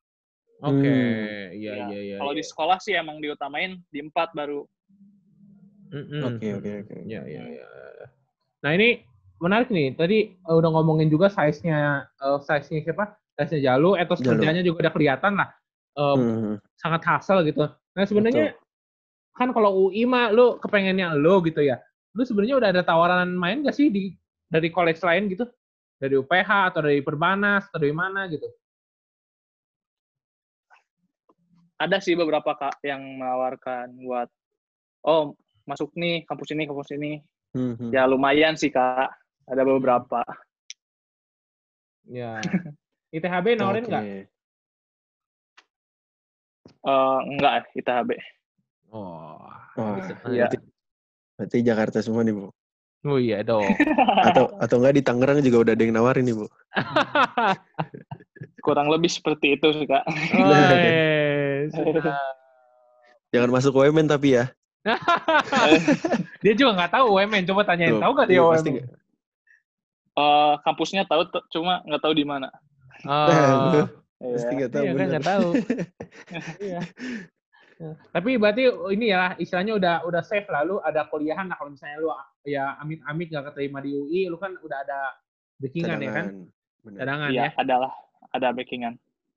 [0.58, 1.54] Oke, Hmm.
[1.54, 1.86] iya Iya.
[1.88, 2.16] iya iya.
[2.18, 4.66] Kalau di sekolah sih emang diutamain di empat baru.
[6.28, 6.96] Oke, oke, oke.
[7.06, 7.66] Iya, iya, iya.
[8.60, 9.00] Nah, ini
[9.40, 9.96] menarik nih.
[9.96, 13.16] Tadi eh, udah ngomongin juga size-nya eh, size-nya siapa?
[13.38, 14.36] Size-nya Jalu, etos Jalu.
[14.36, 15.50] kerjanya juga udah kelihatan lah.
[15.96, 16.56] Eh, Hmm.
[16.76, 17.64] sangat hasil gitu.
[17.70, 18.58] Nah, sebenarnya
[19.34, 21.78] kan kalau UI mah lu kepengennya lo gitu ya.
[22.18, 25.46] Lu sebenarnya udah ada tawaran main gak sih di dari college lain gitu?
[25.98, 28.48] Dari UPH atau dari Perbanas atau dari mana gitu?
[31.78, 34.30] Ada sih beberapa kak yang menawarkan buat,
[35.06, 35.38] oh
[35.70, 37.22] masuk nih kampus ini kampus ini.
[37.54, 37.92] Hmm, hmm.
[37.94, 39.14] Ya lumayan sih kak.
[39.46, 40.26] Ada beberapa.
[42.10, 42.42] Ya.
[43.16, 44.04] ITHB nawarin nggak?
[46.88, 48.10] Eh enggak, ITHB.
[48.90, 49.44] Oh.
[49.78, 50.14] Bisa.
[50.26, 50.50] Iya.
[50.50, 50.58] berarti,
[51.38, 52.50] berarti Jakarta semua nih, Bu.
[53.06, 53.68] Oh iya dong.
[54.28, 56.46] Atau atau enggak di Tangerang juga udah ada yang nawarin nih, Bu.
[58.66, 60.04] Kurang lebih seperti itu sih kak.
[60.34, 61.72] Wes.
[63.34, 64.50] Jangan masuk UMN tapi ya.
[66.40, 67.44] dia juga nggak tahu UMN.
[67.48, 68.54] Coba tanyain Tuh, tahu nggak dia iya, UMN?
[68.56, 68.88] pasti nggak.
[70.18, 72.48] Eh kampusnya tahu, t- cuma nggak tahu di mana.
[73.06, 73.86] Oh.
[74.18, 74.58] Pasti Iya.
[74.58, 75.48] nggak tahu Iya kan nggak tahu.
[76.58, 76.80] Iya.
[78.10, 78.64] Tapi berarti
[78.98, 82.10] ini ya istilahnya udah udah safe lah lu ada kuliahan lah kalau misalnya lu
[82.48, 85.00] ya amit-amit nggak keterima di UI lu kan udah ada
[85.60, 86.26] backingan ya kan
[86.82, 86.98] Bener.
[87.04, 87.50] cadangan Iya, ya.
[87.60, 87.92] adalah
[88.32, 88.94] ada backingan.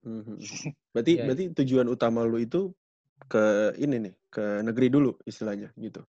[0.06, 0.38] Mhm.
[0.94, 2.70] Berarti Iya, berarti tujuan utama lu itu
[3.28, 6.02] ke ini nih, ke negeri dulu istilahnya gitu.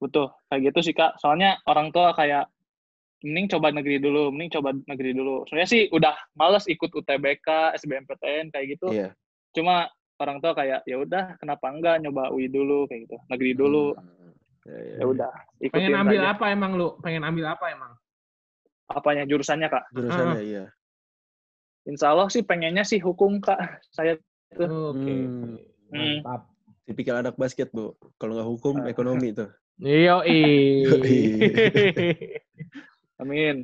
[0.00, 1.20] Betul, kayak gitu sih kak.
[1.20, 2.48] Soalnya orang tua kayak
[3.20, 5.44] mending coba negeri dulu, mending coba negeri dulu.
[5.46, 8.88] Soalnya sih udah males ikut UTBK, SBMPTN kayak gitu.
[8.88, 9.12] Iya.
[9.52, 13.92] Cuma orang tua kayak ya udah kenapa enggak nyoba UI dulu kayak gitu, negeri dulu.
[13.92, 14.19] Hmm.
[14.62, 16.30] Ya, ya, Ya udah, ikutin Pengen ambil aja.
[16.32, 16.88] apa emang lu?
[16.98, 17.92] Pengen ambil apa emang?
[18.86, 19.84] Apanya jurusannya kak?
[19.90, 20.64] Jurusannya iya.
[21.82, 23.56] Insya Allah sih pengennya sih hukum kak.
[23.88, 24.20] Saya
[24.52, 24.66] Oke.
[25.00, 25.56] Hmm.
[25.88, 26.20] Hmm.
[26.20, 26.50] Mantap.
[26.82, 27.94] Tipikal anak basket, Bu.
[28.16, 28.90] Kalau nggak hukum, Ah.
[28.90, 29.46] ekonomi tuh.
[29.78, 30.20] Iyo
[33.20, 33.56] amin.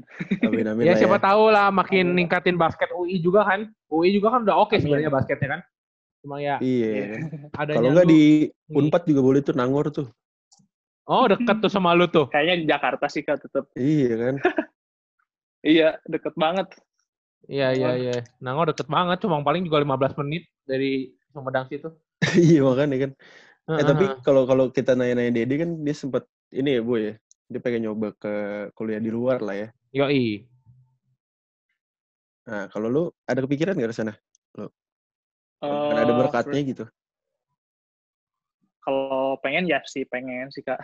[0.43, 1.25] Amin amin ya lah siapa ya.
[1.25, 2.17] tahu lah makin Amin.
[2.19, 3.69] ningkatin basket UI juga kan.
[3.89, 4.83] UI juga kan udah oke Amin.
[4.83, 5.61] sebenarnya basketnya kan.
[6.21, 7.21] Cuma ya Iya.
[7.53, 8.23] adanya Kalau nggak lu- di.
[8.69, 10.09] Unpad juga boleh tuh Nangor tuh.
[11.07, 12.27] Oh deket tuh sama lu tuh.
[12.35, 13.71] Kayaknya di Jakarta sih kak tetap.
[13.79, 14.37] Iya kan.
[15.67, 16.79] Iya, deket banget.
[17.51, 18.15] Iya iya iya.
[18.39, 21.91] Nangor deket banget, cuma paling juga 15 menit dari Sumedang situ.
[22.39, 23.11] iya makanya kan.
[23.75, 24.23] Eh tapi Heeh.
[24.23, 26.23] kalau kalau kita nanya-nanya Dede kan dia sempat
[26.55, 27.19] ini ya Bu ya.
[27.51, 28.35] Dia pengen nyoba ke
[28.79, 29.69] kuliah di luar lah ya.
[29.91, 30.47] Yoi.
[32.47, 34.15] Nah, kalau lu ada kepikiran nggak ke sana?
[35.67, 36.85] Kan ada Eh, berkatnya gitu.
[38.87, 40.79] Kalau pengen ya sih pengen sih kak.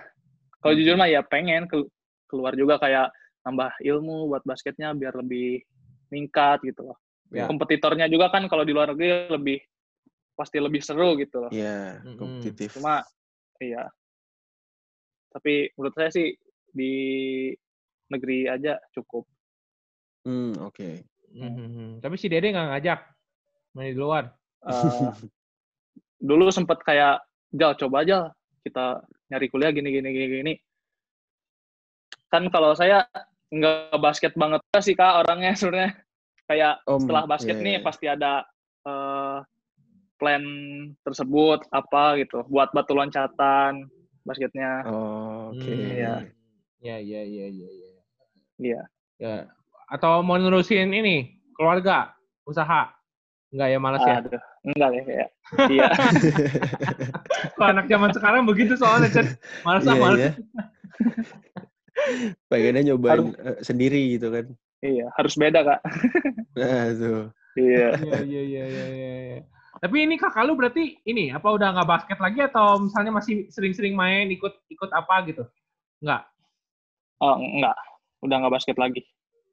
[0.59, 1.87] Kalau jujur mah ya pengen ke-
[2.27, 3.15] keluar juga kayak
[3.47, 5.63] nambah ilmu buat basketnya biar lebih
[6.11, 6.99] meningkat gitu loh.
[7.31, 7.47] Ya.
[7.47, 9.59] Kompetitornya juga kan kalau di luar negeri lebih
[10.35, 11.51] pasti lebih seru gitu loh.
[11.55, 12.19] Iya, Mm-mm.
[12.19, 12.75] kompetitif.
[12.75, 13.07] Cuma
[13.63, 13.87] iya.
[15.31, 16.35] Tapi menurut saya sih
[16.75, 16.93] di
[18.11, 19.25] negeri aja cukup.
[20.27, 21.07] Hmm, oke.
[21.33, 22.03] Mhm.
[22.03, 23.01] Tapi si Dede nggak ngajak
[23.79, 24.29] main di luar.
[24.69, 25.11] Eh,
[26.21, 27.19] dulu sempet kayak
[27.53, 28.33] Jal coba aja
[28.65, 30.55] kita nyari kuliah gini gini gini gini.
[32.33, 33.05] Kan kalau saya
[33.53, 35.93] nggak basket banget sih kak orangnya sebenarnya
[36.49, 37.85] kayak Om, setelah basket iya, nih iya.
[37.85, 38.33] pasti ada
[38.89, 39.39] eh,
[40.17, 40.45] plan
[41.05, 43.91] tersebut apa gitu buat batu loncatan
[44.23, 44.87] basketnya.
[44.87, 45.67] Oh, oke.
[45.67, 45.93] Hmm.
[45.93, 46.15] Iya.
[46.83, 47.93] Ya ya ya ya ya.
[48.59, 48.83] Iya.
[49.19, 49.35] Ya.
[49.91, 52.17] Atau mau nerusin ini keluarga,
[52.49, 52.91] usaha.
[53.53, 54.25] Enggak ya malas ya.
[54.25, 55.29] Aduh, enggak deh kayak.
[55.69, 55.85] Iya.
[57.55, 59.27] Kalau anak zaman sekarang begitu soalnya Cen.
[59.63, 60.19] Malas lah Iya, malas.
[60.19, 60.31] iya.
[62.49, 64.47] Pengennya nyobain eh, sendiri gitu kan.
[64.83, 65.81] Iya, harus beda kak.
[66.59, 67.29] Nah, tuh.
[67.55, 67.87] Iya.
[68.01, 69.13] Iya, iya, iya, iya, iya.
[69.37, 69.41] iya.
[69.77, 73.93] Tapi ini kakak lu berarti ini apa udah nggak basket lagi atau misalnya masih sering-sering
[73.93, 75.45] main ikut ikut apa gitu?
[76.01, 76.23] Nggak,
[77.21, 77.77] Oh enggak,
[78.25, 79.03] udah nggak basket lagi.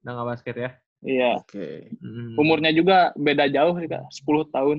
[0.01, 0.69] udah nggak basket ya?
[1.03, 1.31] Iya.
[1.43, 1.91] Oke.
[1.99, 2.33] Hmm.
[2.39, 4.77] Umurnya juga beda jauh sih kak, 10 tahun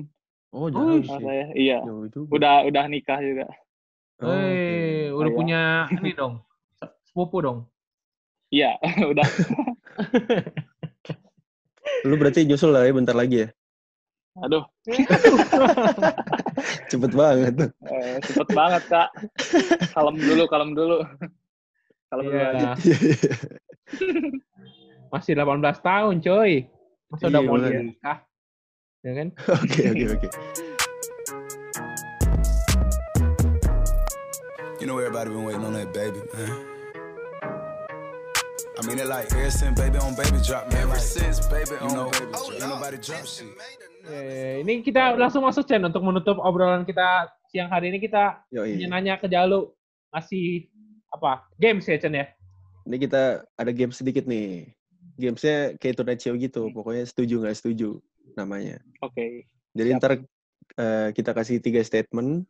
[0.51, 1.07] Oh, jauh sih.
[1.07, 1.45] saya.
[1.53, 1.79] Iya.
[1.81, 2.29] Jauh juga.
[2.31, 3.45] Udah udah nikah juga.
[4.19, 4.29] Oh.
[4.29, 5.61] Eh, udah punya
[5.95, 6.43] ini dong,
[7.03, 7.65] sepupu dong.
[8.49, 8.75] Iya,
[9.11, 9.25] udah.
[12.03, 13.49] Lu berarti nyusul lah ya bentar lagi ya?
[14.39, 14.63] Aduh,
[16.87, 17.69] Cepet banget tuh.
[17.83, 19.09] eh, cepet banget kak.
[19.91, 20.97] Kalem dulu, kalem dulu.
[22.07, 22.55] Kalem dulu aja.
[22.55, 23.33] Iya, Iya, iya.
[25.11, 25.51] masih 18
[25.83, 26.51] tahun coy.
[27.11, 28.17] Masa udah Iya, mau nikah?
[29.01, 29.33] Ya kan?
[29.65, 30.27] Oke, oke, oke.
[34.77, 36.53] You know everybody been waiting on that baby, man.
[38.77, 40.85] I mean it like ever since baby on baby drop, man.
[40.85, 43.49] Ever since baby on baby drop, ain't nobody drop shit.
[44.05, 48.77] Eh, ini kita langsung masuk Chen untuk menutup obrolan kita siang hari ini kita Yoi.
[48.77, 49.73] ingin nanya ke Jalu
[50.13, 50.69] masih
[51.09, 52.29] apa games ya Chen ya?
[52.85, 54.69] Ini kita ada game sedikit nih.
[55.17, 56.69] Gamesnya kayak Turnatio gitu.
[56.69, 57.97] Pokoknya setuju nggak setuju
[58.35, 58.79] namanya.
[59.01, 59.45] Oke.
[59.71, 59.99] Jadi Siap.
[59.99, 60.11] ntar
[60.77, 62.45] eh, kita kasih tiga statement.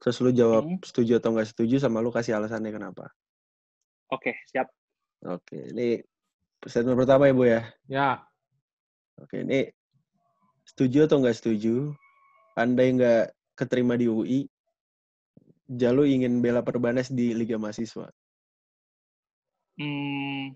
[0.00, 0.80] Terus lu jawab Hmm.
[0.84, 3.08] setuju atau nggak setuju sama lu kasih alasannya kenapa.
[4.12, 4.68] Oke, siap.
[5.24, 5.98] Oke, ini
[6.62, 7.60] statement pertama ya Bu ya.
[7.88, 8.10] Ya,
[9.16, 9.72] Oke, ini
[10.68, 11.96] setuju atau nggak setuju?
[12.54, 14.44] Andai nggak keterima di UI,
[15.66, 18.06] Jalu ingin bela Perbanas di Liga Mahasiswa.
[19.76, 20.54] Hmm,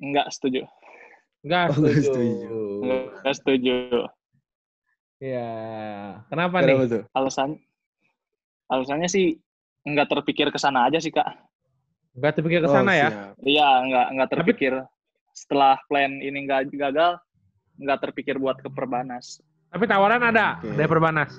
[0.00, 0.64] enggak setuju.
[1.44, 2.08] enggak Oh, nggak setuju.
[2.08, 2.63] setuju.
[2.84, 4.08] Enggak setuju.
[5.22, 5.48] Ya,
[6.28, 6.90] kenapa, Kenapa nih?
[6.90, 7.02] tuh?
[7.16, 7.56] Alasan
[8.68, 9.38] alasannya sih
[9.84, 11.28] enggak terpikir ke sana aja sih, Kak.
[12.12, 13.08] Enggak terpikir ke sana Oh, ya?
[13.40, 14.72] Iya, enggak enggak terpikir.
[15.32, 17.18] Setelah plan ini enggak gagal,
[17.80, 19.40] enggak terpikir buat ke Perbanas.
[19.72, 20.76] Tapi tawaran ada Oke.
[20.76, 21.32] dari Perbanas.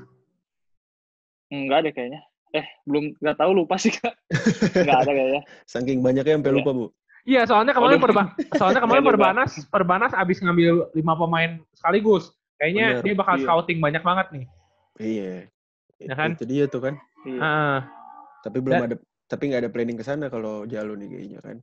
[1.53, 2.21] Enggak deh kayaknya.
[2.55, 4.15] Eh, belum enggak tahu lupa sih, Kak.
[4.81, 5.41] Enggak ada kayaknya.
[5.67, 6.57] Saking banyaknya sampai Iya.
[6.57, 6.85] lupa, Bu.
[7.25, 8.05] Iya, soalnya kemarin Waduh.
[8.05, 8.23] perba
[8.61, 9.01] soalnya kemarin.
[9.03, 12.29] Perbanas Perbanas abis ngambil lima pemain sekaligus.
[12.55, 13.03] Kayaknya Bener.
[13.03, 13.43] dia bakal Iya.
[13.43, 14.45] scouting banyak banget nih.
[14.95, 15.33] Iya.
[15.99, 16.29] Ya kan?
[16.37, 16.93] Itu dia tuh kan.
[17.25, 17.39] Iya.
[17.41, 17.79] Ah,
[18.39, 21.57] Tapi belum Dan- ada tapi nggak ada planning ke sana kalau Jalu nih kayaknya kan.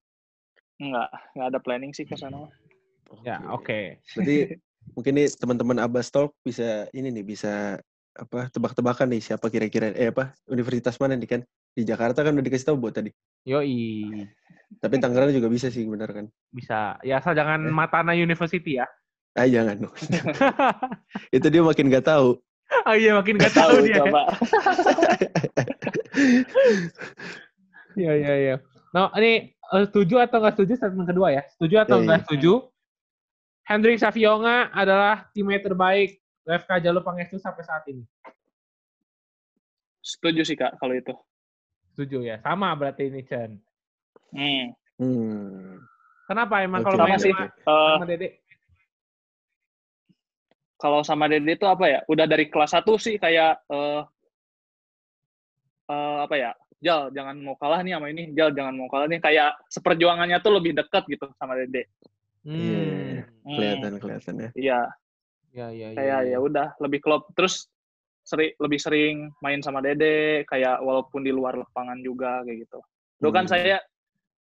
[0.77, 2.51] Enggak, enggak ada planning sih ke sana.
[3.22, 4.03] ya, oke.
[4.03, 4.37] Berarti
[4.98, 7.79] mungkin nih teman-teman Abbas Talk bisa ini nih bisa
[8.12, 11.40] apa tebak-tebakan nih siapa kira-kira eh apa universitas mana nih kan
[11.73, 13.11] di Jakarta kan udah dikasih tahu buat tadi
[13.43, 14.07] Yoi.
[14.79, 16.97] tapi Tangerang juga bisa sih benar kan Bisa.
[17.01, 17.73] Ya asal jangan Eh.
[17.73, 18.87] Matana University ya.
[19.33, 19.95] ah jangan dong
[21.37, 22.37] itu dia makin nggak tahu
[22.85, 23.99] oh iya makin gak tahu Tahu dia.
[24.01, 24.23] coba.
[27.93, 28.55] Iya iya iya.
[28.93, 31.43] Nah ini eh, setuju atau nggak setuju statement kedua ya?
[31.53, 32.25] Setuju atau Iya, nggak iya.
[32.25, 32.53] setuju?
[33.63, 36.11] Hendrik Savionga adalah teammate terbaik
[36.43, 38.03] WFK Jalur Pangestu sampai saat ini.
[40.01, 41.15] Setuju sih, Kak, kalau itu.
[41.93, 42.37] Setuju ya?
[42.41, 43.61] Sama berarti ini Chen.
[44.33, 44.73] Hmm.
[44.97, 45.77] hmm.
[46.25, 47.33] Kenapa emang kalau Sama main sih.
[47.35, 48.29] sama, Eh, sama Dede?
[50.77, 52.01] kalau sama Dede itu apa ya?
[52.09, 54.03] Udah dari kelas 1 sih kayak eh
[55.91, 56.51] eh, apa ya?
[56.83, 58.35] Jal, jangan mau kalah nih sama ini.
[58.35, 59.23] Jal, jangan mau kalah nih.
[59.23, 61.87] Kayak seperjuangannya tuh lebih dekat gitu sama Dede.
[62.43, 62.59] Hmm.
[62.59, 62.83] Iya.
[63.43, 64.81] Hmm, kelihatan kelihatan ya Iya,
[65.53, 65.97] Ya ya ya.
[65.99, 67.31] kayak ya udah lebih klop.
[67.39, 67.71] Terus
[68.23, 72.79] seri, lebih sering main sama Dede, kayak walaupun di luar lapangan juga kayak gitu.
[73.19, 73.53] Dulu kan Hmm.
[73.53, 73.79] saya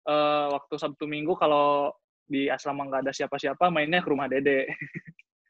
[0.01, 1.93] eh, waktu Sabtu Minggu kalau
[2.25, 4.64] di asrama nggak ada siapa-siapa, mainnya ke rumah Dede.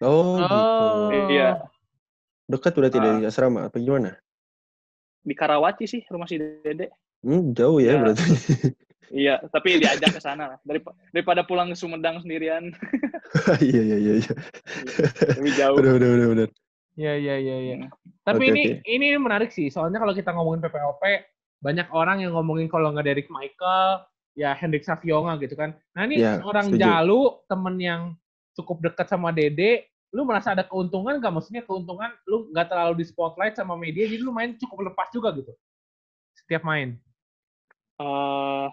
[0.03, 0.49] oh, Oh.
[0.49, 0.87] gitu
[1.31, 1.49] Iya,
[2.47, 3.05] dekat berarti Ah.
[3.05, 4.17] dari asrama apa gimana
[5.21, 6.89] di Karawaci sih rumah si Dede.
[7.23, 8.01] hmm, jauh ya Iya.
[8.01, 8.25] berarti
[9.11, 10.59] Iya, tapi diajak ke sana lah.
[10.63, 12.71] Darip- daripada pulang ke Sumedang sendirian,
[13.61, 14.33] iya iya iya iya
[15.37, 15.77] lebih jauh.
[15.79, 16.49] benar benar benar
[16.99, 17.77] Iya iya iya.
[17.87, 17.91] Hmm.
[18.27, 18.87] Tapi Oke, ini oke.
[18.87, 19.71] ini menarik sih.
[19.71, 21.03] Soalnya kalau kita ngomongin PPOP
[21.61, 25.77] banyak orang yang ngomongin kalau nggak Derek Michael, ya Hendrik Savionga gitu kan.
[25.93, 26.81] Nah ini Ya, seorang setuju.
[26.83, 28.03] Jalu, temen yang
[28.57, 31.33] cukup dekat sama Dede, lu merasa ada keuntungan nggak?
[31.33, 35.31] Maksudnya keuntungan lu nggak terlalu di spotlight sama media, jadi lu main cukup lepas juga
[35.37, 35.53] gitu.
[36.35, 36.97] Setiap main.
[38.01, 38.69] Eh,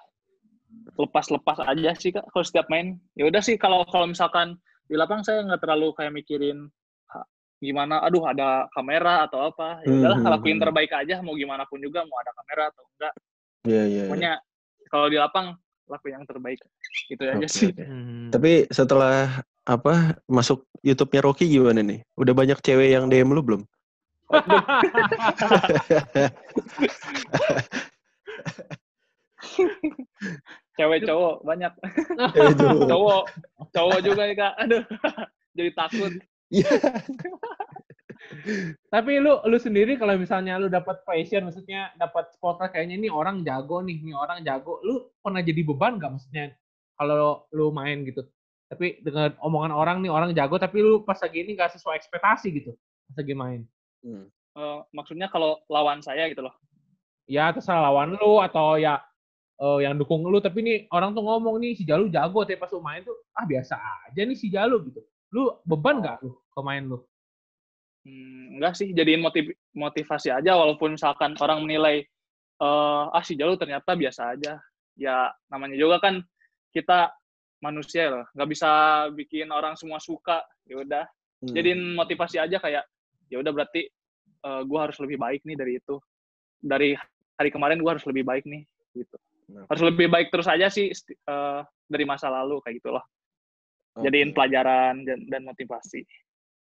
[0.96, 2.98] lepas-lepas aja sih kak kalau setiap main.
[3.20, 4.56] Ya udah sih kalau kalau misalkan
[4.88, 6.87] di lapang saya nggak terlalu kayak mikirin "Ha,
[7.58, 8.02] gimana.
[8.06, 9.82] Aduh ada kamera atau apa.
[9.86, 10.64] Ya udahlah Hmm, lakuin hmm.
[10.68, 11.16] terbaik aja.
[11.22, 13.14] Mau gimana pun juga mau ada kamera atau enggak.
[13.68, 14.04] iya iya iya.
[14.08, 14.34] Pokoknya
[14.88, 15.48] kalau di lapang
[15.88, 16.60] lakuin yang terbaik.
[17.12, 17.70] Itu aja Oke, sih.
[17.72, 17.84] oke.
[17.84, 18.30] Hmm.
[18.32, 22.00] Tapi setelah apa masuk YouTube-nya Rocky gimana nih?
[22.16, 23.62] Udah banyak cewek yang DM lu belum?
[30.78, 31.74] Cewek cowok banyak.
[32.92, 33.24] Cowok,
[33.74, 34.54] cowok juga nih kak.
[34.62, 34.84] Aduh,
[35.58, 36.14] jadi takut.
[36.48, 36.68] Iya.
[38.94, 43.44] Tapi lu lu sendiri kalau misalnya lu dapat passion, maksudnya dapat spotlight kayaknya ini orang
[43.44, 44.80] jago nih, ini orang jago.
[44.84, 46.52] Lu pernah jadi beban gak maksudnya
[47.00, 48.24] kalau lu main gitu?
[48.68, 52.48] Tapi dengan omongan orang nih orang jago, tapi lu pas lagi ini gak sesuai ekspektasi
[52.52, 52.72] gitu
[53.08, 53.62] pas lagi main.
[54.04, 54.28] Hmm.
[54.58, 56.56] Eh, maksudnya kalau lawan saya gitu loh.
[57.28, 59.00] Ya terserah lawan lu atau ya
[59.60, 62.72] eh, yang dukung lu, tapi nih orang tuh ngomong nih si Jalu jago, tapi pas
[62.76, 63.80] lu main tuh ah biasa
[64.12, 65.02] aja nih si Jalu gitu.
[65.38, 66.98] Lu beban gak lu ke main lu?
[68.02, 72.02] Hmm, enggak sih, jadiin motiv motivasi aja walaupun misalkan orang menilai
[72.58, 74.58] eh ah si Jalu ternyata biasa aja.
[74.98, 76.26] Ya namanya juga kan
[76.74, 77.14] kita
[77.62, 78.70] manusia loh, nggak bisa
[79.14, 80.42] bikin orang semua suka.
[80.66, 81.06] Ya udah,
[81.38, 81.54] Hmm.
[81.54, 82.82] jadiin motivasi aja kayak
[83.30, 83.86] ya udah berarti
[84.42, 86.02] eh gua harus lebih baik nih dari itu.
[86.58, 86.98] Dari
[87.38, 88.66] hari kemarin gua harus lebih baik nih
[88.98, 89.18] gitu.
[89.54, 92.90] Nah, Harus lebih baik terus aja sih eh, dari masa lalu kayak gitu
[93.98, 94.06] oke.
[94.06, 96.06] Jadiin pelajaran dan, dan motivasi.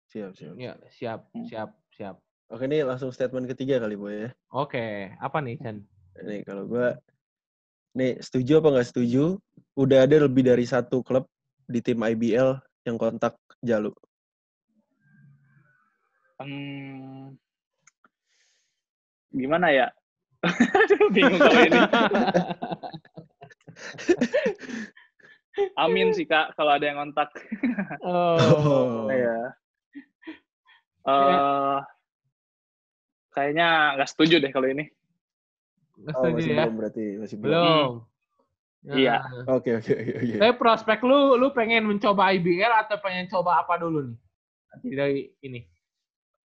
[0.08, 0.56] Siap, siap.
[0.56, 1.44] Ya siap, Hmm.
[1.44, 2.16] siap, siap.
[2.48, 4.30] Oke, ini langsung statement ketiga kali, Boy ya.
[4.54, 5.84] Oke, apa nih Chan?
[6.24, 6.96] Nih, kalau gua
[7.98, 9.36] nih setuju apa nggak setuju?
[9.76, 11.28] Udah ada lebih dari satu klub
[11.68, 13.90] di tim IBL yang kontak Jalu.
[16.38, 17.34] Hmm,
[19.34, 19.88] gimana ya?
[21.16, 21.82] Bingung kalau ini.
[25.76, 27.32] Amin sih kak, kalau ada yang kontak.
[28.06, 29.08] oh.
[29.08, 29.38] Iya.
[31.06, 31.78] Eh,
[33.32, 34.90] kayaknya nggak setuju deh kalau ini.
[35.96, 36.64] Nggak Oh, setuju masih ya?
[36.66, 37.54] belum berarti, masih belum.
[37.56, 37.92] Belum.
[38.86, 39.16] Iya.
[39.18, 39.56] Nah.
[39.58, 40.36] Oke, oke, oke.
[40.38, 44.18] Tapi prospek lu, lu pengen mencoba IBL atau pengen coba apa dulu nih?
[44.70, 45.62] Nanti dari ini.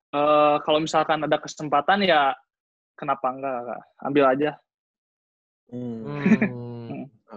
[0.08, 2.32] Eh, kalau misalkan ada kesempatan ya
[2.96, 3.82] kenapa enggak kak?
[4.02, 4.50] Ambil aja.
[5.68, 6.67] Hmm, Hmm.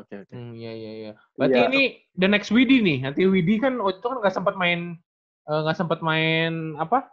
[0.01, 0.33] Oke, oke.
[0.33, 1.11] Hmm, iya iya iya.
[1.33, 1.67] Berarti Iya.
[1.69, 1.81] ini
[2.13, 2.97] the next Widi nih.
[3.01, 4.97] Nanti Widi kan waktu itu kan nggak sempat main
[5.43, 7.09] eh, nggak sempat main apa?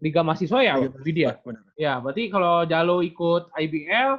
[0.00, 1.38] Liga mahasiswa ya, Liga Widi ya?
[1.38, 1.62] Benar.
[1.76, 4.18] Ya, berarti kalau Jalo ikut IBL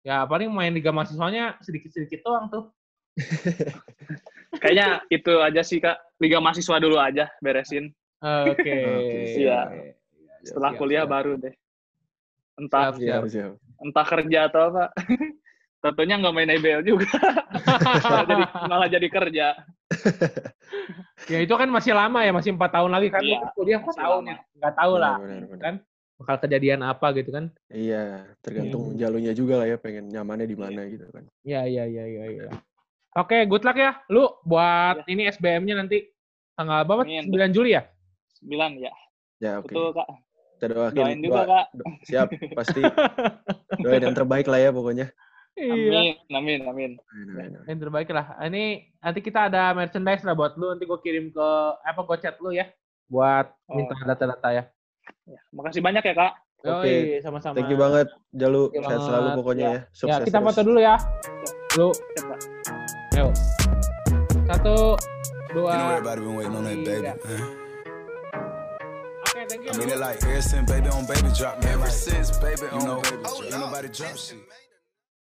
[0.00, 2.64] ya paling main Liga mahasiswanya sedikit-sedikit doang tuh.
[4.62, 5.94] Kayaknya itu aja sih kak.
[6.18, 7.92] Liga mahasiswa dulu aja beresin.
[8.18, 8.66] Oke.
[8.98, 9.60] Oke, Iya.
[9.70, 9.92] Iya,
[10.42, 11.12] Setelah siap, kuliah siap.
[11.12, 11.54] baru deh.
[12.56, 13.52] Entah Siap, Siap, siap.
[13.78, 14.84] entah kerja atau apa.
[15.80, 17.08] Tentunya nggak main IBL juga.
[18.04, 19.46] malah, jadi, malah jadi kerja.
[21.26, 23.20] ya itu kan masih lama ya, masih empat tahun lagi kan.
[23.20, 24.36] Iya, kan kuliah empat masih tahun ya.
[24.56, 25.14] Nggak tahu lah.
[25.16, 25.62] Benar, benar, benar.
[25.62, 25.74] Kan
[26.20, 27.44] bakal kejadian apa gitu kan.
[27.66, 28.02] Iya,
[28.38, 28.98] tergantung Hmm.
[29.00, 31.24] jalunya juga lah ya, pengen nyamannya di mana gitu kan.
[31.40, 32.24] Iya, iya, iya, iya.
[32.28, 32.44] iya.
[33.16, 34.04] Oke, good luck ya.
[34.06, 36.04] Lu buat ini SBM-nya nanti
[36.52, 37.02] tanggal berapa?
[37.02, 37.24] Amin.
[37.26, 37.88] 9 Juli ya?
[38.38, 38.92] 9 ya.
[39.40, 39.72] Ya, oke.
[39.72, 40.08] Betul kak.
[40.60, 41.66] Kita doain, Doain juga doa- kak.
[41.72, 42.84] do- siap, pasti
[43.82, 45.08] doain yang terbaik lah ya pokoknya.
[45.60, 45.72] Iya.
[45.72, 46.90] Amin, amin, amin.
[46.96, 47.68] Amin, amin, amin.
[47.68, 48.26] Yang terbaik lah.
[48.40, 48.64] Ini
[48.96, 50.72] nanti kita ada merchandise lah buat lu.
[50.72, 52.64] Nanti gue kirim ke apa gue chat lu ya.
[53.06, 53.76] Buat Oh.
[53.76, 54.64] minta data-data ya.
[55.26, 56.32] Ya, makasih banyak ya kak.
[56.60, 57.56] Oke, Yoi, sama-sama.
[57.56, 58.68] Thank you banget, Jalu.
[58.68, 59.38] Thank you Sehat selalu banget.
[59.40, 59.72] pokoknya ya.
[59.72, 60.46] Ya, Sukses kita terus.
[60.52, 60.94] foto dulu ya.
[61.72, 62.38] Lu, Kak.
[63.16, 63.32] yuk.
[64.44, 64.76] Satu,
[65.50, 65.72] dua,
[66.84, 67.12] tiga.
[69.20, 69.70] Oke, thank you.
[69.70, 71.72] I mean it like ever since baby on baby drop, man.
[71.74, 74.38] Ever since baby on baby drop, ain't nobody drop shit.